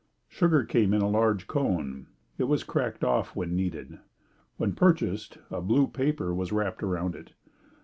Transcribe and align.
Sugar 0.27 0.63
came 0.65 0.95
in 0.95 1.01
a 1.03 1.07
large 1.07 1.45
cone. 1.45 2.07
It 2.39 2.45
was 2.45 2.63
cracked 2.63 3.03
off 3.03 3.35
when 3.35 3.55
needed. 3.55 3.99
When 4.57 4.71
purchased, 4.73 5.37
a 5.51 5.61
blue 5.61 5.85
paper 5.85 6.33
was 6.33 6.51
wrapped 6.51 6.81
around 6.81 7.13
it. 7.13 7.33